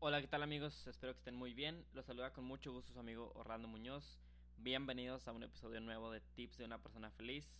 Hola, 0.00 0.20
¿qué 0.20 0.28
tal 0.28 0.44
amigos? 0.44 0.86
Espero 0.86 1.12
que 1.12 1.18
estén 1.18 1.34
muy 1.34 1.52
bien. 1.52 1.84
Los 1.92 2.06
saluda 2.06 2.32
con 2.32 2.44
mucho 2.44 2.70
gusto 2.70 2.92
su 2.92 3.00
amigo 3.00 3.32
Orlando 3.34 3.66
Muñoz. 3.66 4.20
Bienvenidos 4.58 5.26
a 5.26 5.32
un 5.32 5.42
episodio 5.42 5.80
nuevo 5.80 6.12
de 6.12 6.20
Tips 6.20 6.58
de 6.58 6.66
una 6.66 6.80
persona 6.80 7.10
feliz. 7.10 7.50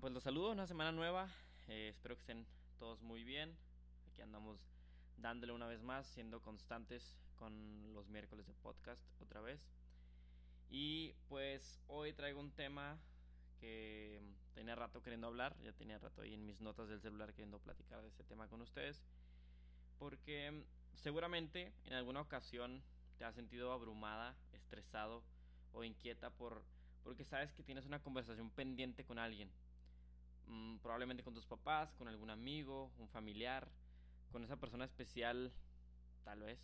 pues 0.00 0.12
los 0.12 0.24
saludo, 0.24 0.50
una 0.50 0.66
semana 0.66 0.90
nueva. 0.90 1.28
Eh, 1.68 1.90
espero 1.90 2.16
que 2.16 2.22
estén 2.22 2.44
todos 2.76 3.00
muy 3.02 3.22
bien. 3.22 3.56
Aquí 4.10 4.20
andamos 4.20 4.58
dándole 5.16 5.52
una 5.52 5.68
vez 5.68 5.80
más, 5.80 6.08
siendo 6.08 6.42
constantes 6.42 7.16
con 7.36 7.94
los 7.94 8.08
miércoles 8.08 8.44
de 8.48 8.54
podcast 8.54 9.00
otra 9.22 9.40
vez. 9.40 9.60
Y 10.70 11.14
pues 11.28 11.78
hoy 11.86 12.12
traigo 12.14 12.40
un 12.40 12.50
tema 12.50 12.98
que 13.60 14.20
tenía 14.54 14.74
rato 14.74 15.02
queriendo 15.02 15.28
hablar, 15.28 15.56
ya 15.62 15.72
tenía 15.72 15.98
rato 15.98 16.22
ahí 16.22 16.34
en 16.34 16.44
mis 16.44 16.60
notas 16.60 16.88
del 16.88 17.00
celular 17.00 17.32
queriendo 17.32 17.60
platicar 17.60 18.02
de 18.02 18.08
este 18.08 18.24
tema 18.24 18.48
con 18.48 18.60
ustedes, 18.60 19.04
porque 19.98 20.64
seguramente 20.94 21.72
en 21.84 21.94
alguna 21.94 22.20
ocasión 22.20 22.82
te 23.18 23.24
has 23.24 23.34
sentido 23.34 23.72
abrumada, 23.72 24.36
estresado 24.52 25.22
o 25.72 25.84
inquieta 25.84 26.30
por 26.30 26.62
porque 27.02 27.24
sabes 27.24 27.52
que 27.52 27.62
tienes 27.62 27.86
una 27.86 28.02
conversación 28.02 28.50
pendiente 28.50 29.02
con 29.02 29.18
alguien, 29.18 29.50
mm, 30.46 30.76
probablemente 30.78 31.22
con 31.22 31.32
tus 31.32 31.46
papás, 31.46 31.90
con 31.94 32.06
algún 32.06 32.28
amigo, 32.28 32.92
un 32.98 33.08
familiar, 33.08 33.66
con 34.30 34.44
esa 34.44 34.58
persona 34.58 34.84
especial, 34.84 35.50
tal 36.22 36.40
vez, 36.40 36.58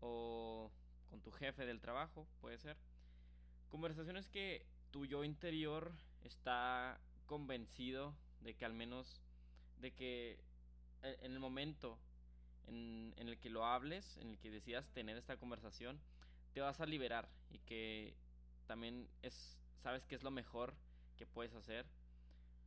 o 0.00 0.70
con 1.08 1.22
tu 1.22 1.30
jefe 1.32 1.64
del 1.64 1.80
trabajo, 1.80 2.26
puede 2.42 2.58
ser. 2.58 2.76
Conversaciones 3.70 4.28
que 4.28 4.66
tu 4.90 5.06
yo 5.06 5.24
interior 5.24 5.92
está 6.22 7.00
convencido 7.24 8.14
de 8.40 8.54
que 8.54 8.66
al 8.66 8.74
menos, 8.74 9.22
de 9.78 9.92
que 9.92 10.38
e, 11.02 11.18
en 11.22 11.32
el 11.32 11.38
momento 11.38 11.98
en, 12.66 13.14
en 13.16 13.28
el 13.28 13.38
que 13.38 13.50
lo 13.50 13.64
hables, 13.64 14.16
en 14.18 14.30
el 14.30 14.38
que 14.38 14.50
decidas 14.50 14.88
tener 14.92 15.16
esta 15.16 15.36
conversación, 15.36 16.00
te 16.52 16.60
vas 16.60 16.80
a 16.80 16.86
liberar 16.86 17.28
y 17.50 17.58
que 17.60 18.14
también 18.66 19.08
es, 19.22 19.58
sabes 19.82 20.04
que 20.06 20.14
es 20.14 20.22
lo 20.22 20.30
mejor 20.30 20.74
que 21.16 21.26
puedes 21.26 21.54
hacer 21.54 21.86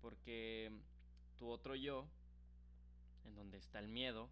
porque 0.02 0.72
tu 1.38 1.50
otro 1.50 1.76
yo, 1.76 2.08
en 3.26 3.36
donde 3.36 3.58
está 3.58 3.80
el 3.80 3.88
miedo, 3.88 4.30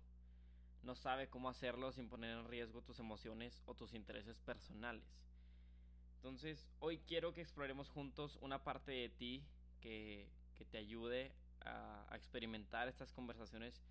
no 0.83 0.95
sabe 0.95 1.29
cómo 1.29 1.49
hacerlo 1.49 1.91
sin 1.91 2.09
poner 2.09 2.37
en 2.37 2.47
riesgo 2.47 2.81
tus 2.81 2.99
emociones 2.99 3.61
o 3.65 3.73
tus 3.73 3.93
intereses 3.93 4.37
personales. 4.39 5.07
Entonces, 6.17 6.67
hoy 6.79 6.99
quiero 6.99 7.33
que 7.33 7.41
exploremos 7.41 7.89
juntos 7.89 8.37
una 8.41 8.63
parte 8.63 8.91
de 8.91 9.09
ti 9.09 9.43
que, 9.81 10.29
te 10.71 10.77
ayude 10.77 11.33
a, 11.65 12.07
experimentar 12.13 12.87
estas 12.87 13.11
conversaciones 13.11 13.81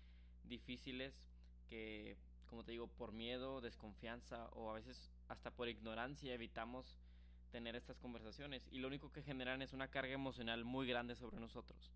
difíciles 0.43 1.13
que, 1.69 2.17
como 2.47 2.63
te 2.63 2.71
digo, 2.71 2.87
por 2.87 3.11
miedo, 3.11 3.61
desconfianza 3.61 4.47
o 4.53 4.71
a 4.71 4.75
veces 4.75 5.11
hasta 5.27 5.51
por 5.51 5.67
ignorancia 5.67 6.33
evitamos 6.33 6.97
tener 7.51 7.75
estas 7.75 7.97
conversaciones 7.99 8.67
y 8.71 8.79
lo 8.79 8.87
único 8.87 9.11
que 9.11 9.23
generan 9.23 9.61
es 9.61 9.73
una 9.73 9.89
carga 9.89 10.13
emocional 10.13 10.65
muy 10.65 10.87
grande 10.87 11.15
sobre 11.15 11.39
nosotros. 11.39 11.93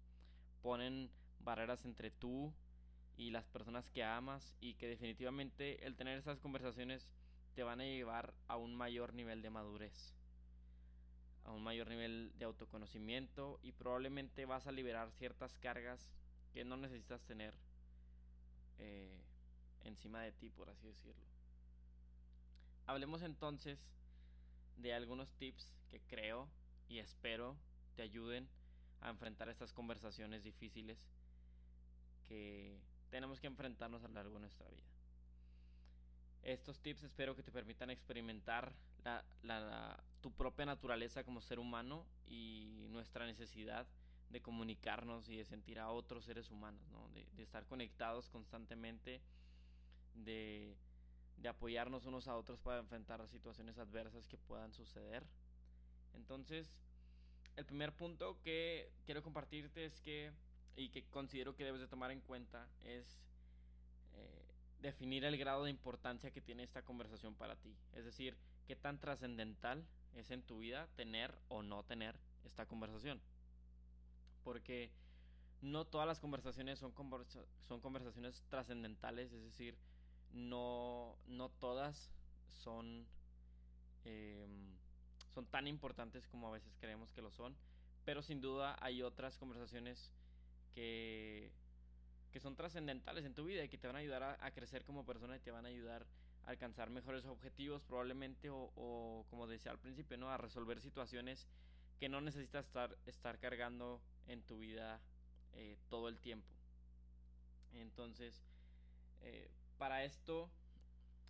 Ponen 0.62 1.10
barreras 1.40 1.86
entre 1.86 2.12
tú 2.12 2.54
y 3.16 3.32
las 3.32 3.48
personas 3.48 3.90
que 3.90 4.04
amas 4.04 4.56
y 4.60 4.76
que 4.76 4.88
definitivamente 4.88 5.86
el 5.86 5.96
tener 5.96 6.18
estas 6.18 6.40
conversaciones 6.40 7.12
te 7.56 7.64
van 7.64 7.82
a 7.82 7.86
llevar 7.86 8.34
a 8.48 8.58
un 8.58 8.76
mayor 8.76 9.14
nivel 9.14 9.42
de 9.42 9.50
madurez 9.50 10.18
a 11.48 11.52
un 11.54 11.64
mayor 11.64 11.88
nivel 11.88 12.32
de 12.38 12.46
autoconocimiento 12.46 13.60
y 13.64 13.72
probablemente 13.72 14.46
vas 14.46 14.68
a 14.68 14.72
liberar 14.72 15.12
ciertas 15.12 15.58
cargas 15.58 16.12
que 16.54 16.66
no 16.66 16.76
necesitas 16.76 17.24
tener 17.24 17.56
eh, 18.80 19.24
encima 19.88 20.22
de 20.22 20.32
ti, 20.32 20.50
por 20.50 20.70
así 20.70 20.88
decirlo. 20.88 21.26
Hablemos 22.86 23.22
entonces 23.22 23.80
de 24.78 24.94
algunos 24.94 25.34
tips 25.34 25.74
que 25.90 26.00
creo 26.02 26.48
y 26.88 27.00
espero 27.00 27.58
te 27.96 28.04
ayuden 28.04 28.48
a 29.02 29.10
enfrentar 29.10 29.50
estas 29.50 29.74
conversaciones 29.74 30.44
difíciles 30.44 30.98
que 32.28 32.80
tenemos 33.10 33.40
que 33.40 33.48
enfrentarnos 33.48 34.04
a 34.04 34.08
lo 34.08 34.14
largo 34.14 34.36
de 34.36 34.42
nuestra 34.42 34.70
vida. 34.70 34.88
Estos 36.44 36.80
tips 36.80 37.04
espero 37.04 37.36
que 37.36 37.44
te 37.44 37.52
permitan 37.52 37.90
experimentar 37.90 38.74
tu 40.22 40.32
propia 40.32 40.66
naturaleza 40.66 41.24
como 41.24 41.42
ser 41.42 41.60
humano 41.60 42.06
y 42.26 42.88
nuestra 42.90 43.26
necesidad 43.26 43.88
de 44.30 44.42
comunicarnos 44.42 45.30
y 45.30 45.38
de 45.38 45.46
sentir 45.46 45.80
a 45.80 45.90
otros 45.90 46.26
seres 46.26 46.52
humanos, 46.52 46.82
de, 47.14 47.44
estar 47.44 47.66
conectados 47.66 48.30
constantemente, 48.30 49.22
de, 50.24 50.76
de 51.38 51.50
apoyarnos 51.50 52.06
unos 52.06 52.28
a 52.28 52.36
otros 52.36 52.60
para 52.60 52.80
enfrentar 52.80 53.26
situaciones 53.28 53.78
adversas 53.78 54.28
que 54.28 54.38
puedan 54.38 54.74
suceder. 54.74 55.26
Entonces, 56.14 56.74
el 57.56 57.66
primer 57.66 57.96
punto 57.96 58.40
que 58.42 58.92
quiero 59.06 59.24
compartirte 59.24 59.86
es 59.86 60.00
que, 60.02 60.32
y 60.76 60.90
que 60.90 61.04
considero 61.06 61.56
que 61.56 61.66
debes 61.66 61.82
de 61.82 61.88
tomar 61.88 62.12
en 62.12 62.22
cuenta, 62.22 62.68
es 62.82 63.20
eh, 64.14 64.46
definir 64.80 65.26
el 65.26 65.38
grado 65.38 65.64
de 65.64 65.72
importancia 65.72 66.32
que 66.32 66.42
tiene 66.42 66.64
esta 66.64 66.84
conversación 66.84 67.36
para 67.36 67.56
ti. 67.56 67.76
Es 67.94 68.06
decir, 68.06 68.38
qué 68.68 68.76
tan 68.76 69.00
trascendental 69.00 69.86
es 70.16 70.32
en 70.32 70.44
tu 70.44 70.60
vida 70.60 70.88
tener 70.96 71.34
o 71.50 71.64
no 71.64 71.84
tener 71.84 72.20
esta 72.46 72.66
conversación. 72.66 73.22
Porque 74.44 74.92
no 75.62 75.86
todas 75.86 76.08
las 76.08 76.20
conversaciones 76.20 76.80
son, 76.80 76.94
son 77.62 77.82
conversaciones 77.82 78.44
trascendentales, 78.50 79.32
es 79.32 79.44
decir, 79.44 79.78
no, 80.32 81.18
no 81.28 81.50
todas 81.50 82.12
son, 82.48 83.06
em, 84.06 84.76
son 85.34 85.46
tan 85.48 85.68
importantes 85.68 86.28
como 86.28 86.48
a 86.48 86.52
veces 86.52 86.76
creemos 86.80 87.12
que 87.12 87.22
lo 87.22 87.32
son, 87.32 87.56
pero 88.06 88.22
sin 88.22 88.42
duda 88.42 88.78
hay 88.82 89.02
otras 89.02 89.38
conversaciones 89.38 90.12
que 90.74 91.52
que 92.32 92.40
son 92.40 92.56
trascendentales 92.56 93.26
en 93.26 93.34
tu 93.34 93.46
vida 93.46 93.64
y 93.64 93.70
que 93.70 93.78
te 93.78 93.88
van 93.88 93.96
a 93.96 94.00
ayudar 94.00 94.38
a, 94.40 94.52
crecer 94.52 94.84
como 94.84 95.06
persona 95.06 95.36
y 95.36 95.40
te 95.40 95.52
van 95.52 95.66
a 95.66 95.70
ayudar 95.70 96.06
a 96.46 96.52
alcanzar 96.52 96.90
mejores 96.90 97.26
objetivos 97.26 97.82
probablemente 97.84 98.50
o, 98.52 99.26
como 99.30 99.48
decía 99.48 99.72
al 99.72 99.80
principio, 99.80 100.18
¿no? 100.18 100.30
A 100.30 100.38
resolver 100.38 100.80
situaciones 100.80 101.48
que 102.00 102.10
no 102.10 102.22
necesitas 102.22 102.66
estar, 102.66 102.96
estar 103.06 103.40
cargando 103.40 104.02
en 104.28 104.44
tu 104.44 104.60
vida 104.60 105.02
eh, 105.54 105.78
todo 105.90 106.10
el 106.10 106.20
tiempo. 106.20 106.48
Entonces, 107.74 108.44
eh, 109.22 109.50
para 109.78 110.04
esto, 110.04 110.50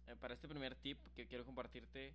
eh, 0.08 0.16
para 0.20 0.34
este 0.34 0.48
primer 0.48 0.76
tip 0.76 0.98
que 1.16 1.28
quiero 1.28 1.46
compartirte, 1.46 2.14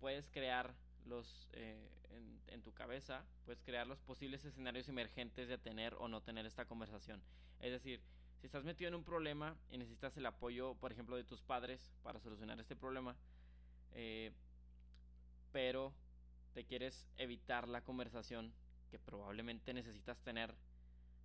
puedes 0.00 0.28
crear 0.30 0.74
los 1.06 1.48
en, 1.52 2.40
en, 2.48 2.62
tu 2.62 2.72
cabeza, 2.72 3.24
puedes 3.44 3.62
crear 3.62 3.86
los 3.86 4.00
posibles 4.00 4.44
escenarios 4.44 4.88
emergentes 4.88 5.48
de 5.48 5.58
tener 5.58 5.94
o 5.94 6.08
no 6.08 6.20
tener 6.20 6.46
esta 6.46 6.64
conversación. 6.64 7.22
Es 7.60 7.72
decir, 7.72 8.00
si 8.40 8.46
estás 8.46 8.64
metido 8.64 8.88
en 8.88 8.94
un 8.94 9.04
problema 9.04 9.56
y 9.70 9.78
necesitas 9.78 10.16
el 10.16 10.26
apoyo, 10.26 10.74
por 10.74 10.92
ejemplo, 10.92 11.16
de 11.16 11.24
tus 11.24 11.42
padres 11.42 11.92
para 12.02 12.20
solucionar 12.20 12.60
este 12.60 12.76
problema, 12.76 13.16
eh, 13.92 14.32
pero 15.52 15.92
te 16.54 16.64
quieres 16.64 17.06
evitar 17.16 17.68
la 17.68 17.82
conversación 17.82 18.52
que 18.90 18.98
probablemente 18.98 19.74
necesitas 19.74 20.18
tener 20.20 20.54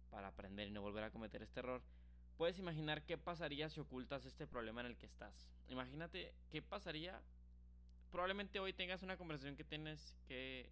para 0.09 0.27
aprender 0.27 0.67
y 0.67 0.71
no 0.71 0.81
volver 0.81 1.03
a 1.03 1.11
cometer 1.11 1.41
este 1.41 1.59
error, 1.59 1.81
puedes 2.37 2.59
imaginar 2.59 3.03
qué 3.03 3.17
pasaría 3.17 3.69
si 3.69 3.79
ocultas 3.79 4.25
este 4.25 4.47
problema 4.47 4.81
en 4.81 4.87
el 4.87 4.97
que 4.97 5.05
estás. 5.05 5.33
Imagínate 5.69 6.33
qué 6.49 6.61
pasaría. 6.61 7.21
Probablemente 8.11 8.59
hoy 8.59 8.73
tengas 8.73 9.03
una 9.03 9.17
conversación 9.17 9.55
que 9.55 9.63
tienes 9.63 10.15
que, 10.27 10.69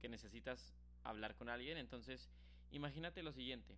que 0.00 0.08
necesitas 0.08 0.74
hablar 1.02 1.34
con 1.34 1.48
alguien. 1.48 1.78
Entonces, 1.78 2.28
imagínate 2.70 3.22
lo 3.22 3.32
siguiente. 3.32 3.76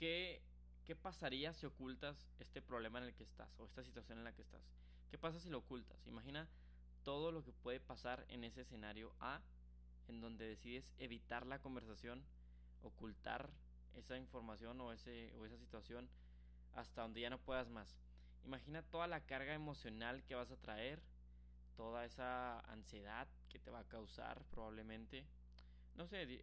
¿qué, 0.00 0.40
¿qué 0.86 0.96
pasaría 0.96 1.52
si 1.52 1.66
ocultas 1.66 2.16
este 2.38 2.62
problema 2.62 2.98
en 3.00 3.04
el 3.04 3.14
que 3.14 3.22
estás 3.22 3.54
o 3.58 3.66
esta 3.66 3.84
situación 3.84 4.16
en 4.16 4.24
la 4.24 4.32
que 4.32 4.40
estás? 4.40 4.62
¿Qué 5.10 5.18
pasa 5.18 5.38
si 5.38 5.50
lo 5.50 5.58
ocultas? 5.58 6.06
Imagina 6.06 6.48
todo 7.04 7.32
lo 7.32 7.44
que 7.44 7.52
puede 7.52 7.80
pasar 7.80 8.24
en 8.30 8.42
ese 8.42 8.62
escenario 8.62 9.12
A, 9.20 9.42
en 10.08 10.22
donde 10.22 10.46
decides 10.46 10.90
evitar 10.96 11.46
la 11.46 11.58
conversación, 11.58 12.24
ocultar 12.82 13.50
esa 13.96 14.16
información 14.16 14.80
o, 14.80 14.92
ese, 14.92 15.32
o 15.38 15.46
esa 15.46 15.58
situación 15.58 16.08
hasta 16.74 17.02
donde 17.02 17.20
ya 17.20 17.30
no 17.30 17.38
puedas 17.38 17.68
más. 17.68 17.98
Imagina 18.44 18.82
toda 18.82 19.06
la 19.06 19.20
carga 19.20 19.54
emocional 19.54 20.24
que 20.24 20.34
vas 20.34 20.50
a 20.50 20.56
traer, 20.56 21.02
toda 21.76 22.04
esa 22.04 22.60
ansiedad 22.60 23.28
que 23.48 23.58
te 23.58 23.70
va 23.70 23.80
a 23.80 23.88
causar 23.88 24.42
probablemente. 24.50 25.26
No 25.96 26.06
sé, 26.06 26.42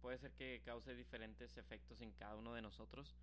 puede 0.00 0.18
ser 0.18 0.32
que 0.32 0.62
cause 0.64 0.94
diferentes 0.94 1.56
efectos 1.56 2.00
en 2.00 2.12
cada 2.12 2.36
uno 2.36 2.54
de 2.54 2.62
nosotros, 2.62 3.14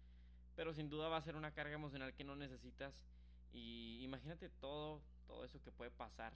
pero 0.56 0.74
sin 0.74 0.90
duda 0.90 1.10
va 1.10 1.18
a 1.18 1.22
ser 1.22 1.36
una 1.36 1.54
carga 1.54 1.76
emocional 1.76 2.14
que 2.14 2.24
no 2.24 2.36
necesitas 2.36 3.06
y 3.54 4.00
imagínate 4.04 4.50
todo, 4.50 5.02
todo 5.28 5.46
eso 5.46 5.62
que 5.62 5.72
puede 5.72 5.92
pasar 5.92 6.34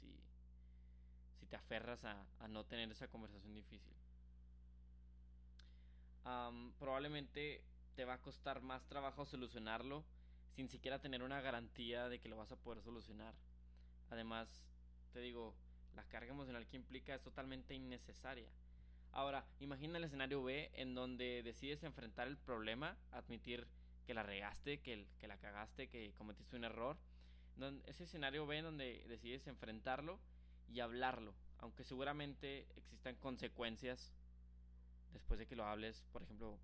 si, 0.00 0.20
si 1.38 1.46
te 1.46 1.56
aferras 1.56 2.04
a, 2.04 2.26
no 2.48 2.64
tener 2.64 2.90
esa 2.90 3.08
conversación 3.08 3.54
difícil. 3.54 3.94
Probablemente 6.78 7.62
te 7.94 8.04
va 8.04 8.14
a 8.14 8.22
costar 8.22 8.62
más 8.62 8.86
trabajo 8.86 9.26
solucionarlo 9.26 10.04
sin 10.54 10.68
siquiera 10.68 11.00
tener 11.00 11.22
una 11.22 11.40
garantía 11.40 12.08
de 12.08 12.18
que 12.20 12.28
lo 12.28 12.36
vas 12.36 12.52
a 12.52 12.56
poder 12.56 12.82
solucionar. 12.82 13.34
Además, 14.10 14.62
te 15.12 15.20
digo, 15.20 15.54
la 15.94 16.04
carga 16.04 16.32
emocional 16.32 16.66
que 16.66 16.76
implica 16.76 17.14
es 17.14 17.22
totalmente 17.22 17.74
innecesaria. 17.74 18.50
Ahora, 19.12 19.46
imagina 19.60 19.98
el 19.98 20.04
escenario 20.04 20.42
B 20.42 20.70
en 20.74 20.94
donde 20.94 21.42
decides 21.42 21.82
enfrentar 21.82 22.28
el 22.28 22.36
problema, 22.36 22.96
admitir 23.10 23.66
que 24.06 24.14
la 24.14 24.22
regaste, 24.22 24.80
que, 24.80 25.06
que 25.18 25.28
la 25.28 25.38
cagaste, 25.38 25.88
que 25.88 26.12
cometiste 26.14 26.56
un 26.56 26.64
error. 26.64 26.96
Ese 27.86 28.04
escenario 28.04 28.46
B 28.46 28.58
en 28.58 28.64
donde 28.64 29.04
decides 29.08 29.46
enfrentarlo 29.46 30.18
y 30.68 30.80
hablarlo, 30.80 31.34
aunque 31.58 31.84
seguramente 31.84 32.66
existan 32.76 33.16
consecuencias 33.16 34.12
después 35.12 35.38
de 35.38 35.46
que 35.46 35.56
lo 35.56 35.64
hables, 35.64 36.04
por 36.12 36.22
ejemplo, 36.22 36.58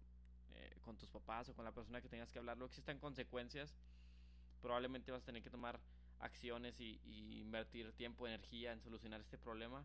eh, 0.52 0.78
con 0.82 0.96
tus 0.96 1.08
papás 1.08 1.48
o 1.48 1.54
con 1.54 1.64
la 1.64 1.72
persona 1.72 2.00
que 2.00 2.08
tengas 2.08 2.32
que 2.32 2.38
hablarlo, 2.38 2.66
existan 2.66 2.98
consecuencias, 2.98 3.74
probablemente 4.60 5.12
vas 5.12 5.22
a 5.22 5.26
tener 5.26 5.42
que 5.42 5.50
tomar 5.50 5.80
acciones 6.20 6.80
y, 6.80 7.00
invertir 7.40 7.92
tiempo, 7.92 8.26
energía 8.26 8.72
en 8.72 8.80
solucionar 8.80 9.20
este 9.20 9.38
problema, 9.38 9.84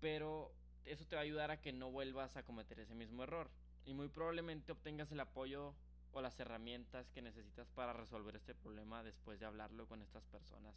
pero 0.00 0.52
eso 0.84 1.06
te 1.06 1.14
va 1.14 1.22
a 1.22 1.24
ayudar 1.24 1.50
a 1.50 1.60
que 1.60 1.72
no 1.72 1.90
vuelvas 1.90 2.36
a 2.36 2.42
cometer 2.42 2.80
ese 2.80 2.94
mismo 2.94 3.22
error 3.22 3.50
y 3.84 3.94
muy 3.94 4.08
probablemente 4.08 4.72
obtengas 4.72 5.12
el 5.12 5.20
apoyo 5.20 5.74
o 6.12 6.20
las 6.20 6.38
herramientas 6.40 7.10
que 7.10 7.22
necesitas 7.22 7.68
para 7.70 7.92
resolver 7.92 8.34
este 8.34 8.54
problema 8.54 9.02
después 9.02 9.38
de 9.38 9.46
hablarlo 9.46 9.86
con 9.86 10.02
estas 10.02 10.24
personas, 10.24 10.74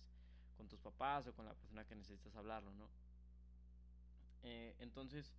con 0.58 0.68
tus 0.68 0.80
papás 0.80 1.26
o 1.28 1.34
con 1.34 1.46
la 1.46 1.56
persona 1.56 1.86
que 1.86 1.96
necesitas 1.96 2.36
hablarlo, 2.36 2.72
¿no? 2.74 2.88
Eh, 4.44 4.76
entonces, 4.80 5.34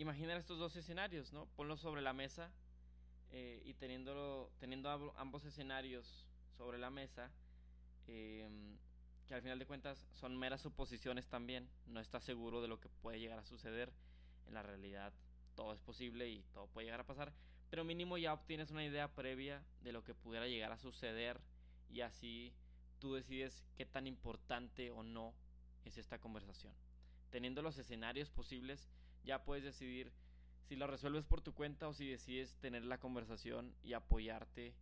imaginar 0.00 0.38
estos 0.38 0.58
dos 0.58 0.74
escenarios, 0.76 1.32
¿no? 1.32 1.46
Ponlos 1.56 1.80
sobre 1.80 2.00
la 2.00 2.12
mesa 2.12 2.50
eh, 3.32 3.62
y 3.64 3.74
teniendo, 3.74 4.50
teniendo 4.58 5.14
ambos 5.16 5.44
escenarios 5.44 6.26
sobre 6.56 6.78
la 6.78 6.90
mesa, 6.90 7.30
em, 8.06 8.78
que 9.26 9.34
al 9.34 9.42
final 9.42 9.58
de 9.58 9.66
cuentas 9.66 10.06
son 10.12 10.36
meras 10.36 10.62
suposiciones 10.62 11.28
también, 11.28 11.68
no 11.86 12.00
estás 12.00 12.24
seguro 12.24 12.62
de 12.62 12.68
lo 12.68 12.80
que 12.80 12.88
puede 12.88 13.20
llegar 13.20 13.38
a 13.38 13.44
suceder, 13.44 13.92
en 14.46 14.54
la 14.54 14.62
realidad 14.62 15.12
todo 15.54 15.72
es 15.74 15.80
posible 15.80 16.28
y 16.28 16.42
todo 16.54 16.66
puede 16.68 16.86
llegar 16.86 17.00
a 17.00 17.06
pasar, 17.06 17.32
pero 17.68 17.84
mínimo 17.84 18.16
ya 18.18 18.32
obtienes 18.32 18.70
una 18.70 18.84
idea 18.84 19.14
previa 19.14 19.62
de 19.82 19.92
lo 19.92 20.02
que 20.02 20.14
pudiera 20.14 20.48
llegar 20.48 20.72
a 20.72 20.78
suceder 20.78 21.40
y 21.90 22.00
así 22.00 22.52
tú 22.98 23.14
decides 23.14 23.64
qué 23.76 23.84
tan 23.84 24.06
importante 24.06 24.90
o 24.90 25.02
no 25.02 25.34
es 25.84 25.98
esta 25.98 26.18
conversación. 26.18 26.72
Teniendo 27.30 27.62
los 27.62 27.78
escenarios 27.78 28.30
posibles, 28.30 28.90
ya 29.24 29.44
puedes 29.44 29.64
decidir 29.64 30.12
si 30.68 30.76
lo 30.76 30.86
resuelves 30.86 31.24
por 31.24 31.40
tu 31.40 31.52
cuenta 31.52 31.88
o 31.88 31.92
si 31.92 32.08
decides 32.08 32.54
tener 32.56 32.84
la 32.84 32.98
conversación 32.98 33.74
y 33.82 33.92
apoyarte 33.92 34.74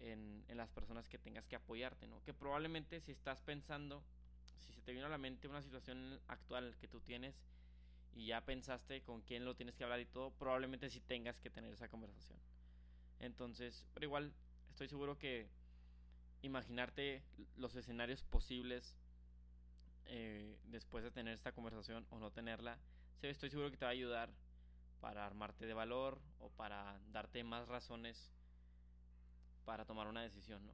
en, 0.00 0.44
en, 0.48 0.56
las 0.56 0.68
personas 0.70 1.08
que 1.08 1.18
tengas 1.18 1.46
que 1.46 1.56
apoyarte, 1.56 2.06
¿no? 2.06 2.22
Que 2.24 2.34
probablemente 2.34 3.00
si 3.00 3.12
estás 3.12 3.40
pensando, 3.40 4.02
si 4.58 4.72
se 4.72 4.82
te 4.82 4.92
vino 4.92 5.06
a 5.06 5.08
la 5.08 5.18
mente 5.18 5.48
una 5.48 5.62
situación 5.62 6.20
actual 6.28 6.76
que 6.80 6.88
tú 6.88 7.00
tienes 7.00 7.34
y 8.14 8.26
ya 8.26 8.44
pensaste 8.44 9.02
con 9.02 9.22
quién 9.22 9.44
lo 9.44 9.54
tienes 9.54 9.74
que 9.74 9.84
hablar 9.84 10.00
y 10.00 10.06
todo, 10.06 10.30
probablemente 10.32 10.90
sí 10.90 11.00
tengas 11.00 11.38
que 11.40 11.50
tener 11.50 11.72
esa 11.72 11.88
conversación. 11.88 12.38
Entonces, 13.20 13.86
pero 13.94 14.06
igual 14.06 14.32
estoy 14.68 14.88
seguro 14.88 15.16
que 15.16 15.48
imaginarte 16.42 17.22
los 17.56 17.74
escenarios 17.76 18.22
posibles 18.24 18.96
eh, 20.06 20.58
después 20.64 21.04
de 21.04 21.10
tener 21.10 21.34
esta 21.34 21.52
conversación 21.52 22.04
o 22.10 22.18
no 22.18 22.30
tenerla, 22.30 22.78
estoy 23.30 23.50
seguro 23.50 23.70
que 23.70 23.76
te 23.76 23.84
va 23.84 23.90
a 23.90 23.92
ayudar 23.92 24.30
para 25.00 25.26
armarte 25.26 25.66
de 25.66 25.74
valor 25.74 26.20
o 26.38 26.50
para 26.50 27.00
darte 27.10 27.44
más 27.44 27.68
razones 27.68 28.32
para 29.64 29.84
tomar 29.84 30.06
una 30.06 30.22
decisión, 30.22 30.66
¿no? 30.66 30.72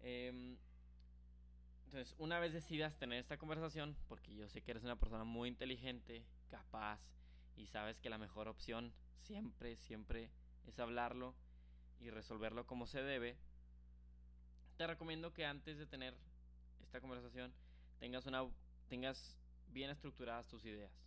Em, 0.00 0.56
entonces, 1.86 2.14
una 2.18 2.38
vez 2.38 2.52
decidas 2.52 2.96
tener 2.98 3.18
esta 3.18 3.38
conversación, 3.38 3.96
porque 4.08 4.34
yo 4.34 4.48
sé 4.48 4.62
que 4.62 4.72
eres 4.72 4.84
una 4.84 4.98
persona 4.98 5.24
muy 5.24 5.48
inteligente, 5.48 6.24
capaz, 6.50 7.00
y 7.56 7.66
sabes 7.66 7.98
que 8.00 8.10
la 8.10 8.18
mejor 8.18 8.48
opción 8.48 8.92
siempre, 9.22 9.76
siempre 9.76 10.30
es 10.66 10.78
hablarlo 10.78 11.34
y 12.00 12.10
resolverlo 12.10 12.66
como 12.66 12.86
se 12.86 13.02
debe, 13.02 13.36
te 14.76 14.86
recomiendo 14.86 15.32
que 15.32 15.46
antes 15.46 15.78
de 15.78 15.86
tener 15.86 16.14
esta 16.82 17.00
conversación 17.00 17.52
tengas 17.98 18.26
una 18.26 18.46
tengas 18.88 19.38
bien 19.68 19.90
estructuradas 19.90 20.46
tus 20.46 20.64
ideas. 20.64 21.05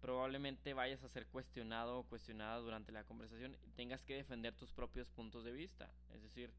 Probablemente 0.00 0.74
vayas 0.74 1.02
a 1.02 1.08
ser 1.08 1.26
cuestionado 1.26 1.98
o 1.98 2.04
cuestionada 2.04 2.58
durante 2.58 2.92
la 2.92 3.04
conversación 3.04 3.56
y 3.64 3.70
tengas 3.70 4.02
que 4.02 4.14
defender 4.14 4.54
tus 4.54 4.72
propios 4.72 5.08
puntos 5.08 5.44
de 5.44 5.52
vista. 5.52 5.90
Es 6.12 6.22
decir, 6.22 6.52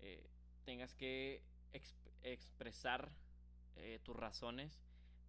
eh, 0.00 0.28
tengas 0.64 0.94
que 0.94 1.42
expresar 2.22 3.10
eh, 3.76 4.00
tus 4.02 4.16
razones. 4.16 4.80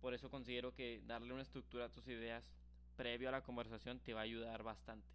Por 0.02 0.14
eso 0.14 0.30
considero 0.30 0.74
que 0.74 1.02
darle 1.06 1.34
una 1.34 1.44
estructura 1.44 1.86
a 1.86 1.90
tus 1.90 2.08
ideas 2.08 2.52
previo 2.96 3.30
a 3.30 3.32
la 3.32 3.44
conversación 3.44 4.00
te 4.00 4.14
va 4.14 4.22
a 4.22 4.24
ayudar 4.24 4.64
bastante. 4.64 5.08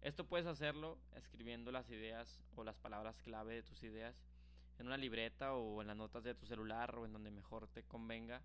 Esto 0.00 0.26
puedes 0.26 0.46
hacerlo 0.46 0.98
escribiendo 1.14 1.72
las 1.72 1.88
ideas 1.90 2.40
o 2.56 2.64
las 2.64 2.76
palabras 2.76 3.16
clave 3.22 3.54
de 3.54 3.62
tus 3.62 3.82
ideas 3.82 4.14
en 4.78 4.86
una 4.86 4.96
libreta 4.96 5.54
o 5.54 5.80
en 5.80 5.88
las 5.88 5.96
notas 5.96 6.24
de 6.24 6.34
tu 6.34 6.46
celular 6.46 6.94
o 6.96 7.06
en 7.06 7.12
donde 7.12 7.30
mejor 7.30 7.68
te 7.68 7.84
convenga 7.84 8.42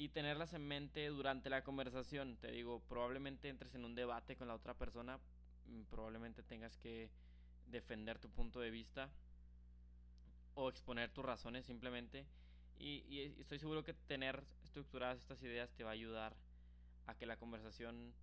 y 0.00 0.08
tenerlas 0.08 0.54
en 0.54 0.66
mente 0.66 1.06
durante 1.08 1.50
la 1.50 1.62
conversación. 1.62 2.38
Te 2.38 2.50
digo, 2.50 2.80
probablemente 2.88 3.50
entres 3.50 3.74
en 3.74 3.84
un 3.84 3.94
debate 3.94 4.34
con 4.34 4.48
la 4.48 4.54
otra 4.54 4.72
persona, 4.72 5.18
mm, 5.66 5.82
probablemente 5.90 6.42
tengas 6.42 6.78
que 6.78 7.10
defender 7.66 8.18
tu 8.18 8.30
punto 8.30 8.60
de 8.60 8.70
vista 8.70 9.10
o 10.54 10.70
exponer 10.70 11.10
tus 11.10 11.22
razones 11.22 11.66
simplemente. 11.66 12.24
Y, 12.78 13.34
estoy 13.38 13.58
seguro 13.58 13.84
que 13.84 13.92
tener 13.92 14.42
estructuradas 14.64 15.18
estas 15.18 15.42
ideas 15.42 15.70
te 15.72 15.84
va 15.84 15.90
a 15.90 15.92
ayudar 15.92 16.34
a 17.06 17.14
que 17.14 17.26
la 17.26 17.36
conversación 17.36 18.14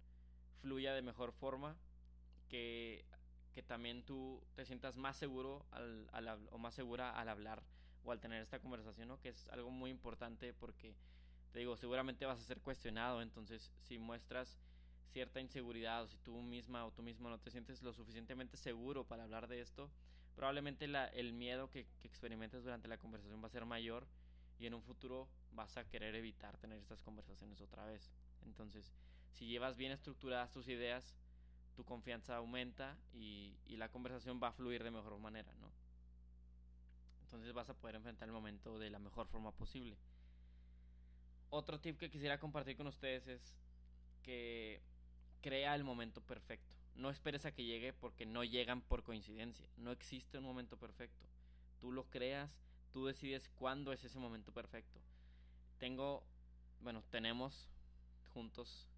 fluya 0.63 0.95
de 0.95 1.03
mejor 1.03 1.31
forma, 1.31 1.75
que, 2.49 3.05
que 3.53 3.61
también 3.61 4.01
tú 4.01 4.41
te 4.55 4.65
sientas 4.65 4.97
más 4.97 5.15
seguro 5.15 5.63
al, 5.69 6.09
al, 6.11 6.39
o 6.49 6.57
más 6.57 6.73
segura 6.73 7.11
al 7.11 7.29
hablar 7.29 7.61
o 8.03 8.11
al 8.11 8.19
tener 8.19 8.41
esta 8.41 8.59
conversación, 8.59 9.09
¿no? 9.09 9.19
que 9.19 9.29
es 9.29 9.47
algo 9.49 9.69
muy 9.69 9.91
importante 9.91 10.53
porque, 10.53 10.95
digo, 11.57 11.77
seguramente 11.77 12.25
vas 12.25 12.39
a 12.39 12.43
ser 12.43 12.61
cuestionado, 12.61 13.21
entonces 13.21 13.71
si 13.83 13.97
muestras 13.97 14.57
cierta 15.11 15.39
inseguridad 15.39 16.03
o 16.03 16.07
si 16.07 16.17
tú 16.17 16.41
misma 16.41 16.85
o 16.85 16.91
tú 16.91 17.01
mismo 17.01 17.29
no 17.29 17.39
te 17.39 17.51
sientes 17.51 17.81
lo 17.81 17.93
suficientemente 17.93 18.57
seguro 18.57 19.05
para 19.05 19.23
hablar 19.23 19.47
de 19.47 19.61
esto, 19.61 19.89
probablemente 20.35 20.85
el 20.85 21.33
miedo 21.33 21.69
que, 21.69 21.87
que 21.99 22.07
experimentes 22.07 22.63
durante 22.63 22.87
la 22.87 22.97
conversación 22.97 23.41
va 23.41 23.47
a 23.47 23.51
ser 23.51 23.65
mayor 23.65 24.07
y 24.59 24.65
en 24.67 24.73
un 24.73 24.83
futuro 24.83 25.27
vas 25.51 25.77
a 25.77 25.85
querer 25.85 26.15
evitar 26.15 26.57
tener 26.57 26.77
estas 26.79 27.01
conversaciones 27.01 27.61
otra 27.61 27.85
vez. 27.85 28.11
Entonces, 28.45 28.93
si 29.33 29.47
llevas 29.47 29.77
bien 29.77 29.91
estructuradas 29.91 30.51
tus 30.51 30.67
ideas, 30.67 31.15
tu 31.75 31.83
confianza 31.83 32.35
aumenta 32.35 32.97
y, 33.13 33.55
y, 33.65 33.77
la 33.77 33.89
conversación 33.89 34.39
va 34.41 34.47
a 34.47 34.51
fluir 34.51 34.83
de 34.83 34.89
mejor 34.89 35.17
manera, 35.19 35.53
¿no? 35.61 35.71
Entonces 37.21 37.53
vas 37.53 37.69
a 37.69 37.75
poder 37.75 37.95
enfrentar 37.95 38.27
el 38.27 38.33
momento 38.33 38.79
de 38.79 38.89
la 38.89 38.99
mejor 38.99 39.27
forma 39.27 39.51
posible. 39.51 39.97
Otro 41.49 41.79
tip 41.79 41.97
que 41.97 42.09
quisiera 42.09 42.39
compartir 42.39 42.75
con 42.75 42.87
ustedes 42.87 43.27
es 43.27 43.55
que 44.23 44.81
crea 45.41 45.75
el 45.75 45.83
momento 45.83 46.21
perfecto. 46.21 46.75
No 46.95 47.09
esperes 47.09 47.45
a 47.45 47.53
que 47.53 47.63
llegue 47.63 47.93
porque 47.93 48.25
no 48.25 48.43
llegan 48.43 48.81
por 48.81 49.03
coincidencia. 49.03 49.69
No 49.77 49.91
existe 49.91 50.37
un 50.37 50.43
momento 50.43 50.77
perfecto. 50.77 51.25
Tú 51.79 51.91
lo 51.91 52.09
creas, 52.09 52.51
tú 52.91 53.05
decides 53.05 53.49
cuándo 53.55 53.93
es 53.93 54.03
ese 54.03 54.19
momento 54.19 54.51
perfecto. 54.51 54.99
Tengo, 55.77 56.23
bueno, 56.81 57.03
tenemos 57.11 57.69
juntos 58.33 58.89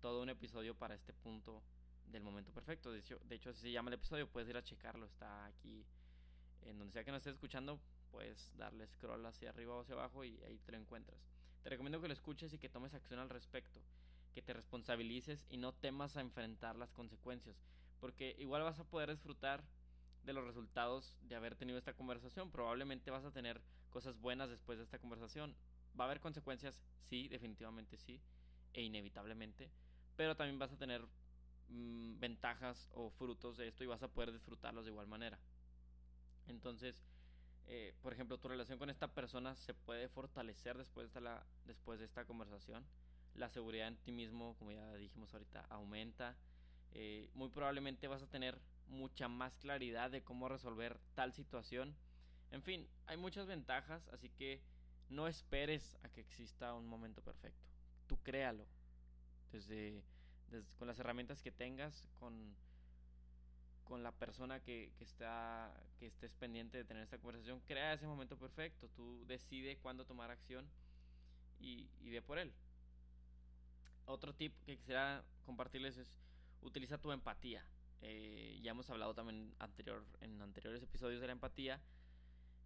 todo 0.00 0.22
un 0.22 0.28
episodio 0.28 0.74
para 0.74 0.94
este 0.94 1.14
punto 1.14 1.62
del 2.06 2.22
momento 2.22 2.52
perfecto. 2.52 2.92
De 2.92 2.98
hecho, 2.98 3.18
de 3.24 3.36
hecho 3.36 3.50
así 3.50 3.62
se 3.62 3.72
llama 3.72 3.90
el 3.90 3.94
episodio. 3.94 4.28
Puedes 4.28 4.50
ir 4.50 4.56
a 4.56 4.64
checarlo. 4.64 5.06
Está 5.06 5.46
aquí 5.46 5.86
en 6.62 6.78
donde 6.78 6.92
sea 6.92 7.04
que 7.04 7.12
nos 7.12 7.20
estés 7.20 7.34
escuchando. 7.34 7.80
Puedes 8.10 8.50
darle 8.56 8.86
scroll 8.88 9.24
hacia 9.26 9.50
arriba 9.50 9.74
o 9.74 9.80
hacia 9.80 9.94
abajo 9.94 10.24
y 10.24 10.42
ahí 10.42 10.58
te 10.58 10.72
lo 10.72 10.78
encuentras. 10.78 11.33
Te 11.64 11.70
recomiendo 11.70 12.00
que 12.00 12.08
lo 12.08 12.14
escuches 12.14 12.52
y 12.52 12.58
que 12.58 12.68
tomes 12.68 12.94
acción 12.94 13.18
al 13.18 13.30
respecto 13.30 13.80
que 14.34 14.42
te 14.42 14.52
responsabilices 14.52 15.46
y 15.48 15.56
no 15.56 15.72
temas 15.72 16.16
a 16.16 16.20
enfrentar 16.20 16.76
las 16.76 16.92
consecuencias, 16.92 17.56
porque 18.00 18.34
igual 18.38 18.62
vas 18.62 18.80
a 18.80 18.84
poder 18.84 19.10
disfrutar 19.10 19.62
de 20.24 20.32
los 20.32 20.44
resultados 20.44 21.16
de 21.22 21.36
haber 21.36 21.54
tenido 21.54 21.78
esta 21.78 21.94
conversación. 21.94 22.50
Probablemente 22.50 23.10
vas 23.10 23.24
a 23.24 23.30
tener 23.30 23.62
cosas 23.90 24.18
buenas 24.18 24.50
después 24.50 24.76
de 24.78 24.84
esta 24.84 24.98
conversación. 24.98 25.54
Va 25.98 26.04
a 26.04 26.08
haber 26.08 26.20
consecuencias, 26.20 26.82
sí, 27.08 27.28
definitivamente 27.28 27.96
sí, 27.96 28.20
e 28.72 28.82
inevitablemente, 28.82 29.70
pero 30.16 30.36
también 30.36 30.58
vas 30.58 30.72
a 30.72 30.76
tener 30.76 31.06
mmm, 31.68 32.18
ventajas 32.18 32.90
o 32.92 33.10
frutos 33.10 33.56
de 33.56 33.68
esto 33.68 33.84
y 33.84 33.86
vas 33.86 34.02
a 34.02 34.08
poder 34.08 34.32
disfrutarlos 34.32 34.84
de 34.84 34.90
igual 34.90 35.06
manera. 35.06 35.38
Entonces, 36.48 37.06
eh, 37.66 37.94
por 38.02 38.12
ejemplo, 38.12 38.38
tu 38.38 38.48
relación 38.48 38.78
con 38.78 38.90
esta 38.90 39.08
persona 39.08 39.54
se 39.56 39.74
puede 39.74 40.08
fortalecer 40.08 40.76
después 40.76 41.12
de 41.12 41.18
esta, 41.18 41.46
después 41.64 41.98
de 41.98 42.04
esta 42.06 42.24
conversación 42.24 42.84
la 43.34 43.48
seguridad 43.48 43.88
en 43.88 43.96
ti 43.96 44.12
mismo, 44.12 44.54
como 44.58 44.72
ya 44.72 44.94
dijimos 44.94 45.32
ahorita, 45.32 45.66
aumenta. 45.68 46.36
Eh, 46.92 47.28
muy 47.34 47.48
probablemente 47.48 48.06
vas 48.06 48.22
a 48.22 48.28
tener 48.28 48.58
mucha 48.86 49.28
más 49.28 49.56
claridad 49.56 50.10
de 50.10 50.22
cómo 50.22 50.48
resolver 50.48 51.00
tal 51.14 51.32
situación. 51.32 51.96
En 52.50 52.62
fin, 52.62 52.88
hay 53.06 53.16
muchas 53.16 53.46
ventajas, 53.46 54.06
así 54.08 54.30
que 54.30 54.62
no 55.08 55.26
esperes 55.26 55.98
a 56.02 56.08
que 56.08 56.20
exista 56.20 56.74
un 56.74 56.86
momento 56.86 57.22
perfecto. 57.22 57.66
Tú 58.06 58.22
créalo. 58.22 58.66
Desde, 59.50 60.02
con 60.78 60.86
las 60.88 60.98
herramientas 60.98 61.42
que 61.42 61.50
tengas, 61.50 62.08
con, 62.18 62.54
con 63.84 64.02
la 64.02 64.12
persona 64.12 64.60
que, 64.60 64.90
está, 65.00 65.72
que 65.98 66.06
estés 66.06 66.34
pendiente 66.34 66.78
de 66.78 66.84
tener 66.84 67.02
esta 67.02 67.18
conversación, 67.18 67.60
crea 67.66 67.92
ese 67.92 68.06
momento 68.06 68.36
perfecto. 68.36 68.88
Tú 68.96 69.24
decide 69.26 69.76
cuándo 69.78 70.04
tomar 70.04 70.30
acción 70.30 70.66
y, 71.60 71.88
y 72.00 72.10
ve 72.10 72.22
por 72.22 72.38
él. 72.38 72.52
Otro 74.06 74.34
tip 74.34 74.52
que 74.64 74.76
quisiera 74.76 75.24
compartirles 75.44 75.96
es 75.96 76.18
utiliza 76.62 76.98
tu 76.98 77.12
empatía. 77.12 77.64
Eh, 78.00 78.58
ya 78.62 78.72
hemos 78.72 78.90
hablado 78.90 79.14
también 79.14 79.54
anterior, 79.58 80.04
en 80.20 80.40
anteriores 80.42 80.82
episodios 80.82 81.20
de 81.20 81.26
la 81.26 81.32
empatía. 81.32 81.80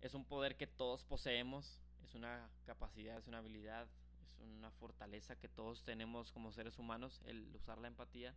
Es 0.01 0.15
un 0.15 0.25
poder 0.25 0.57
que 0.57 0.67
todos 0.67 1.05
poseemos, 1.05 1.81
es 2.03 2.15
una 2.15 2.49
capacidad, 2.65 3.19
es 3.19 3.27
una 3.27 3.39
habilidad, 3.39 3.89
es 4.21 4.41
una 4.41 4.71
fortaleza 4.71 5.37
que 5.37 5.49
todos 5.49 5.85
tenemos 5.85 6.33
como 6.33 6.53
seres 6.53 6.79
humanos, 6.79 7.21
el 7.25 7.55
usar 7.55 7.79
la 7.79 7.89
empatía. 7.89 8.35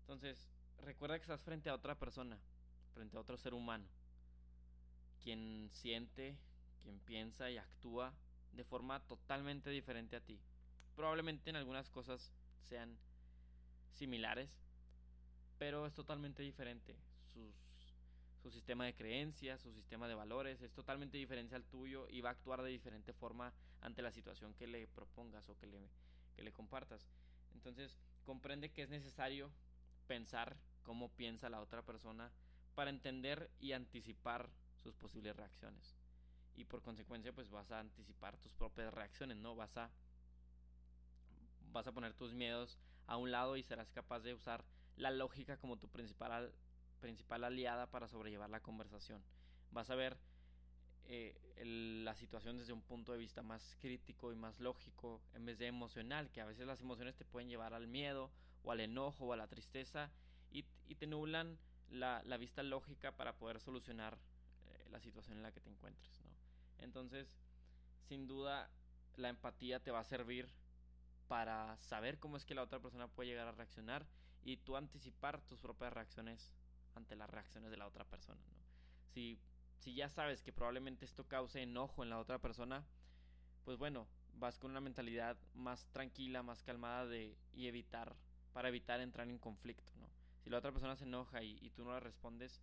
Entonces, 0.00 0.50
recuerda 0.82 1.18
que 1.18 1.22
estás 1.22 1.42
frente 1.42 1.68
a 1.68 1.74
otra 1.74 1.98
persona, 1.98 2.38
frente 2.94 3.16
a 3.16 3.20
otro 3.20 3.36
ser 3.36 3.54
humano, 3.54 3.86
quien 5.22 5.68
siente, 5.72 6.36
quien 6.82 6.98
piensa 7.00 7.50
y 7.50 7.58
actúa 7.58 8.12
de 8.52 8.64
forma 8.64 9.00
totalmente 9.00 9.70
diferente 9.70 10.16
a 10.16 10.20
ti. 10.20 10.38
Probablemente 10.94 11.50
en 11.50 11.56
algunas 11.56 11.90
cosas 11.90 12.32
sean 12.62 12.96
similares, 13.92 14.50
pero 15.58 15.86
es 15.86 15.94
totalmente 15.94 16.42
diferente. 16.42 16.96
su 18.42 18.50
sistema 18.52 18.84
de 18.84 18.94
creencias, 18.94 19.60
su 19.60 19.72
sistema 19.72 20.06
de 20.06 20.14
valores 20.14 20.62
es 20.62 20.72
totalmente 20.72 21.18
diferente 21.18 21.56
al 21.56 21.64
tuyo 21.64 22.06
y 22.08 22.20
va 22.20 22.28
a 22.28 22.32
actuar 22.32 22.62
de 22.62 22.70
diferente 22.70 23.12
forma 23.12 23.52
ante 23.80 24.02
la 24.02 24.12
situación 24.12 24.54
que 24.54 24.66
le 24.66 24.86
propongas 24.86 25.48
o 25.48 25.58
que 25.58 25.66
le, 25.66 26.52
compartas. 26.52 27.08
Entonces, 27.54 27.98
comprende 28.24 28.70
que 28.70 28.82
es 28.82 28.88
necesario 28.88 29.50
pensar 30.06 30.56
cómo 30.86 31.10
piensa 31.10 31.50
la 31.50 31.60
otra 31.60 31.82
persona 31.82 32.30
para 32.76 32.90
entender 32.90 33.50
y 33.58 33.72
anticipar 33.72 34.48
sus 34.76 34.94
posibles 34.94 35.34
reacciones. 35.34 35.96
Y 36.54 36.64
por 36.64 36.80
consecuencia, 36.80 37.32
pues 37.32 37.50
vas 37.50 37.72
a 37.72 37.80
anticipar 37.80 38.36
tus 38.38 38.52
propias 38.54 38.94
reacciones, 38.94 39.36
¿no? 39.36 39.56
Vas 39.56 39.76
a 39.76 39.90
vas 41.72 41.86
a 41.88 41.92
poner 41.92 42.14
tus 42.14 42.32
miedos 42.32 42.78
a 43.06 43.16
un 43.16 43.32
lado 43.32 43.56
y 43.56 43.62
serás 43.62 43.90
capaz 43.90 44.20
de 44.20 44.32
usar 44.32 44.64
la 44.96 45.10
lógica 45.10 45.58
como 45.58 45.76
tu 45.76 45.88
principal, 45.88 46.54
principal 47.00 47.44
aliada 47.44 47.90
para 47.90 48.08
sobrellevar 48.08 48.48
la 48.48 48.60
conversación. 48.60 49.22
Vas 49.72 49.90
a 49.90 49.96
ver 49.96 50.16
eh, 51.06 51.36
la 52.04 52.14
situación 52.14 52.56
desde 52.56 52.72
un 52.72 52.80
punto 52.80 53.12
de 53.12 53.18
vista 53.18 53.42
más 53.42 53.76
crítico 53.80 54.32
y 54.32 54.36
más 54.36 54.60
lógico 54.60 55.20
en 55.34 55.44
vez 55.44 55.58
de 55.58 55.66
emocional, 55.66 56.30
que 56.30 56.40
a 56.40 56.46
veces 56.46 56.66
las 56.66 56.80
emociones 56.80 57.16
te 57.16 57.24
pueden 57.24 57.48
llevar 57.48 57.74
al 57.74 57.88
miedo 57.88 58.30
o 58.62 58.70
al 58.70 58.80
enojo 58.80 59.26
o 59.26 59.32
a 59.32 59.36
la 59.36 59.48
tristeza 59.48 60.10
y, 60.56 60.94
te 60.94 61.06
nublan 61.06 61.58
la, 61.90 62.22
vista 62.38 62.62
lógica 62.62 63.16
para 63.16 63.36
poder 63.36 63.60
solucionar 63.60 64.18
eh, 64.66 64.86
la 64.90 65.00
situación 65.00 65.36
en 65.38 65.42
la 65.42 65.52
que 65.52 65.60
te 65.60 65.68
encuentres. 65.68 66.22
Entonces, 66.78 67.28
sin 68.08 68.26
duda, 68.26 68.70
la 69.16 69.28
empatía 69.28 69.82
te 69.82 69.90
va 69.90 70.00
a 70.00 70.04
servir 70.04 70.48
para 71.28 71.76
saber 71.78 72.18
cómo 72.18 72.36
es 72.36 72.44
que 72.44 72.54
la 72.54 72.62
otra 72.62 72.80
persona 72.80 73.08
puede 73.08 73.30
llegar 73.30 73.48
a 73.48 73.52
reaccionar 73.52 74.06
y 74.42 74.58
tú 74.58 74.76
anticipar 74.76 75.40
tus 75.42 75.60
propias 75.60 75.92
reacciones 75.92 76.54
ante 76.94 77.16
las 77.16 77.28
reacciones 77.28 77.70
de 77.70 77.76
la 77.76 77.86
otra 77.86 78.04
persona. 78.04 78.40
Si, 79.12 79.38
si 79.78 79.94
ya 79.94 80.08
sabes 80.08 80.42
que 80.42 80.52
probablemente 80.52 81.04
esto 81.04 81.26
cause 81.26 81.62
enojo 81.62 82.02
en 82.02 82.10
la 82.10 82.18
otra 82.18 82.38
persona, 82.38 82.84
pues 83.64 83.76
bueno, 83.76 84.06
vas 84.34 84.58
con 84.58 84.70
una 84.70 84.80
mentalidad 84.80 85.36
más 85.54 85.88
tranquila, 85.88 86.42
más 86.42 86.62
calmada 86.62 87.06
de, 87.06 87.36
y 87.52 87.66
evitar, 87.66 88.14
para 88.52 88.68
evitar 88.68 89.00
entrar 89.00 89.28
en 89.28 89.38
conflicto. 89.38 89.92
Si 90.46 90.50
la 90.50 90.58
otra 90.58 90.70
persona 90.70 90.94
se 90.94 91.02
enoja 91.02 91.42
y, 91.42 91.70
tú 91.70 91.84
no 91.84 91.92
le 91.92 91.98
respondes 91.98 92.62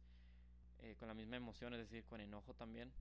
eh, 0.79 0.95
con 0.95 1.09
la 1.09 1.13
misma 1.13 1.35
emoción, 1.35 1.73
es 1.73 1.81
decir, 1.81 2.05
con 2.05 2.21
enojo 2.21 2.53
también, 2.53 2.93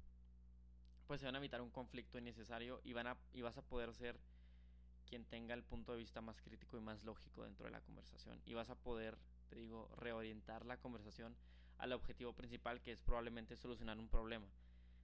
pues 1.07 1.21
se 1.21 1.27
van 1.27 1.37
a 1.37 1.39
evitar 1.39 1.63
un 1.63 1.71
conflicto 1.71 2.19
innecesario 2.19 2.81
y, 2.83 2.93
van 2.93 3.07
a, 3.07 3.17
y 3.33 3.43
vas 3.43 3.57
a 3.57 3.63
poder 3.63 3.95
ser 3.95 4.19
quien 5.07 5.25
tenga 5.25 5.55
el 5.55 5.63
punto 5.63 5.93
de 5.93 5.99
vista 5.99 6.21
más 6.21 6.43
crítico 6.43 6.77
y 6.77 6.81
más 6.81 7.05
lógico 7.05 7.45
dentro 7.45 7.67
de 7.67 7.71
la 7.71 7.81
conversación. 7.81 8.43
Y 8.45 8.55
vas 8.55 8.71
a 8.71 8.75
poder, 8.75 9.17
te 9.51 9.55
digo, 9.55 9.89
reorientar 9.99 10.67
la 10.67 10.79
conversación 10.79 11.37
al 11.79 11.93
objetivo 11.93 12.33
principal 12.33 12.83
que 12.83 12.91
es 12.91 13.01
probablemente 13.01 13.55
solucionar 13.55 14.01
un 14.01 14.09
problema. 14.09 14.49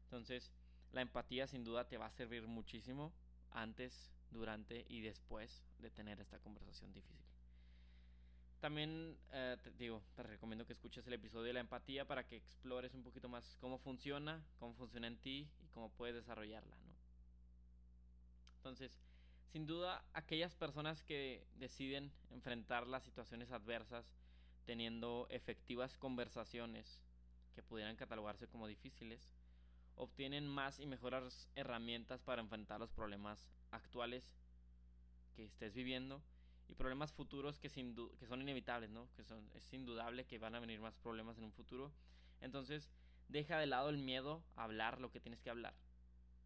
Entonces, 0.07 0.51
la 0.91 1.03
empatía 1.03 1.47
sin 1.47 1.63
duda 1.63 1.87
te 1.87 1.99
va 1.99 2.07
a 2.07 2.11
servir 2.11 2.49
muchísimo 2.49 3.13
antes, 3.53 4.11
durante 4.33 4.85
y 4.89 5.03
después 5.03 5.63
de 5.79 5.91
tener 5.91 6.19
esta 6.19 6.41
conversación 6.41 6.93
difícil. 6.93 7.28
También 8.61 9.17
eh, 9.33 9.57
te 9.63 9.71
digo, 9.71 10.03
te 10.17 10.23
recomiendo 10.25 10.67
que 10.67 10.73
escuches 10.73 11.07
el 11.07 11.13
episodio 11.13 11.45
de 11.45 11.53
la 11.53 11.61
empatía 11.61 12.05
para 12.05 12.27
que 12.27 12.37
explores 12.37 12.93
un 12.93 13.05
poquito 13.05 13.29
más 13.29 13.57
cómo 13.61 13.79
funciona, 13.79 14.45
cómo 14.59 14.75
funciona 14.75 15.07
en 15.07 15.17
ti 15.17 15.49
y 15.63 15.69
cómo 15.69 15.91
puedes 15.91 16.17
desarrollarla, 16.17 16.77
¿no? 16.77 16.93
Entonces, 18.57 18.91
sin 19.53 19.67
duda, 19.67 20.05
aquellas 20.13 20.57
personas 20.57 21.03
que 21.05 21.47
deciden 21.55 22.13
enfrentar 22.31 22.89
las 22.89 23.05
situaciones 23.05 23.53
adversas 23.53 24.13
teniendo 24.67 25.29
efectivas 25.31 25.97
conversaciones 25.97 27.01
que 27.55 27.63
pudieran 27.63 27.97
catalogarse 27.97 28.49
como 28.49 28.67
difíciles, 28.67 29.31
obtienen 29.95 30.49
más 30.49 30.81
y 30.81 30.87
mejores 30.87 31.49
herramientas 31.55 32.23
para 32.23 32.43
enfrentar 32.43 32.81
los 32.81 32.91
problemas 32.91 33.49
actuales 33.71 34.25
que 35.37 35.45
estés 35.45 35.75
viviendo 35.75 36.21
y 36.69 36.75
problemas 36.75 37.13
futuros 37.13 37.59
que, 37.59 37.69
sin 37.69 37.95
que 38.19 38.27
son 38.27 38.43
inevitables, 38.43 38.91
¿no? 38.91 39.09
Que 39.17 39.25
son, 39.25 39.51
es 39.55 39.73
indudable 39.73 40.27
que 40.27 40.39
van 40.39 40.55
a 40.55 40.61
venir 40.61 40.81
más 40.81 40.97
problemas 40.97 41.39
en 41.39 41.45
un 41.45 41.53
futuro. 41.53 41.93
Entonces, 42.41 42.91
deja 43.29 43.59
de 43.59 43.67
lado 43.67 43.89
el 43.89 43.99
miedo 43.99 44.43
a 44.57 44.65
hablar 44.65 45.01
lo 45.01 45.11
que 45.11 45.21
tienes 45.21 45.41
que 45.41 45.51
hablar 45.51 45.75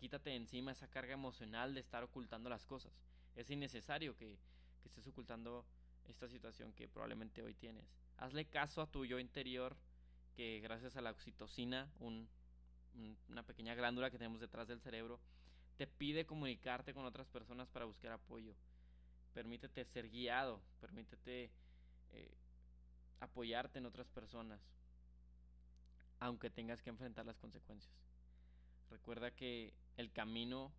quítate 0.03 0.35
encima 0.35 0.73
esa 0.73 0.89
carga 0.89 1.13
emocional 1.13 1.75
de 1.75 1.81
estar 1.81 2.03
ocultando 2.03 2.51
las 2.51 2.67
cosas. 2.67 2.93
Es 3.37 3.49
innecesario 3.51 4.17
que, 4.17 4.37
estés 4.85 5.07
ocultando 5.07 5.65
esta 6.09 6.29
situación 6.29 6.73
que 6.73 6.89
probablemente 6.89 7.41
hoy 7.41 7.55
tienes. 7.55 7.85
Hazle 8.17 8.47
caso 8.47 8.83
a 8.83 8.91
tu 8.91 9.05
yo 9.05 9.21
interior 9.21 9.77
que 10.35 10.59
gracias 10.59 10.97
a 10.97 11.03
la 11.03 11.13
oxitocina, 11.13 11.89
una 12.01 13.45
pequeña 13.45 13.77
glándula 13.77 14.11
que 14.11 14.19
tenemos 14.19 14.41
detrás 14.41 14.67
del 14.67 14.81
cerebro, 14.81 15.21
te 15.77 15.87
pide 15.87 16.27
comunicarte 16.27 16.93
con 16.93 17.05
otras 17.05 17.29
personas 17.29 17.69
para 17.69 17.85
buscar 17.85 18.11
apoyo. 18.11 18.57
Permítete 19.35 19.85
ser 19.85 20.11
guiado, 20.11 20.61
permítete 20.81 21.51
eh, 22.13 22.35
apoyarte 23.21 23.79
en 23.79 23.87
otras 23.87 24.09
personas, 24.09 24.61
aunque 26.19 26.51
tengas 26.51 26.83
que 26.83 26.91
enfrentar 26.91 27.25
las 27.25 27.39
consecuencias. 27.39 27.95
Recuerda 28.91 29.31
que 29.31 29.73
el 29.97 30.13
camino 30.13 30.73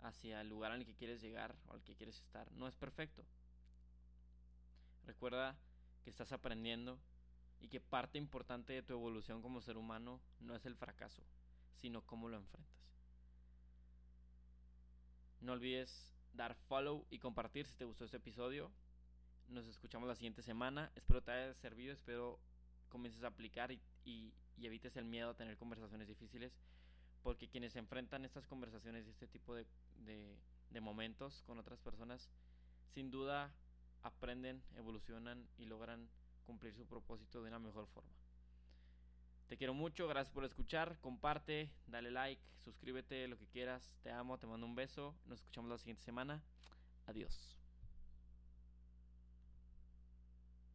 hacia 0.00 0.40
el 0.40 0.48
lugar 0.48 0.72
al 0.72 0.86
que 0.86 0.94
quieres 0.94 1.20
llegar 1.20 1.54
o 1.68 1.74
al 1.74 1.82
que 1.82 1.94
quieres 1.94 2.18
estar 2.20 2.50
no 2.52 2.66
es 2.66 2.74
perfecto. 2.76 3.24
Recuerda 5.04 5.56
que 6.02 6.10
estás 6.10 6.32
aprendiendo 6.32 6.98
y 7.60 7.68
que 7.68 7.80
parte 7.80 8.16
importante 8.16 8.72
de 8.72 8.82
tu 8.82 8.94
evolución 8.94 9.42
como 9.42 9.60
ser 9.60 9.76
humano 9.76 10.20
no 10.40 10.54
es 10.54 10.64
el 10.64 10.76
fracaso, 10.76 11.22
sino 11.76 12.02
cómo 12.02 12.28
lo 12.28 12.36
enfrentas. 12.36 12.80
No 15.40 15.52
olvides 15.52 16.10
dar 16.34 16.54
follow 16.54 17.06
y 17.10 17.18
compartir 17.18 17.66
si 17.66 17.74
te 17.74 17.84
gustó 17.84 18.04
este 18.04 18.18
episodio. 18.18 18.70
Nos 19.48 19.66
escuchamos 19.66 20.08
la 20.08 20.14
siguiente 20.14 20.42
semana. 20.42 20.90
Espero 20.94 21.22
te 21.22 21.32
haya 21.32 21.54
servido, 21.54 21.92
espero 21.92 22.38
comiences 22.90 23.22
a 23.24 23.28
aplicar 23.28 23.72
y, 23.72 24.34
evites 24.60 24.94
el 24.96 25.06
miedo 25.06 25.30
a 25.30 25.34
tener 25.34 25.56
conversaciones 25.56 26.06
difíciles 26.06 26.52
porque 27.22 27.48
quienes 27.48 27.76
enfrentan 27.76 28.26
estas 28.26 28.46
conversaciones 28.46 29.06
y 29.06 29.10
este 29.10 29.26
tipo 29.26 29.54
de, 29.54 29.66
momentos 30.80 31.42
con 31.46 31.58
otras 31.58 31.78
personas, 31.80 32.30
sin 32.92 33.10
duda 33.10 33.52
aprenden, 34.02 34.62
evolucionan 34.76 35.48
y 35.58 35.64
logran 35.64 36.08
cumplir 36.44 36.74
su 36.74 36.86
propósito 36.86 37.42
de 37.42 37.48
una 37.48 37.58
mejor 37.58 37.86
forma. 37.86 38.10
Te 39.50 39.56
quiero 39.56 39.74
mucho, 39.74 40.06
gracias 40.06 40.32
por 40.32 40.44
escuchar, 40.44 40.96
comparte, 41.00 41.72
dale 41.88 42.12
like, 42.12 42.40
suscríbete, 42.62 43.26
lo 43.26 43.36
que 43.36 43.48
quieras, 43.48 43.92
te 44.00 44.12
amo, 44.12 44.38
te 44.38 44.46
mando 44.46 44.64
un 44.64 44.76
beso, 44.76 45.16
nos 45.26 45.40
escuchamos 45.40 45.68
la 45.68 45.76
siguiente 45.76 46.04
semana, 46.04 46.40
adiós. 47.08 47.59